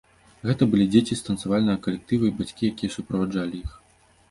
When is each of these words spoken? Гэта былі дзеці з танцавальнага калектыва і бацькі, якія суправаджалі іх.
Гэта 0.49 0.67
былі 0.71 0.87
дзеці 0.93 1.17
з 1.19 1.23
танцавальнага 1.27 1.81
калектыва 1.85 2.25
і 2.31 2.33
бацькі, 2.41 2.73
якія 2.75 2.95
суправаджалі 2.99 3.57
іх. 3.65 3.79